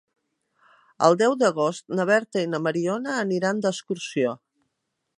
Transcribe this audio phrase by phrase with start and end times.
[1.07, 4.37] El deu d'agost na Berta i na Mariona aniran d'excursió.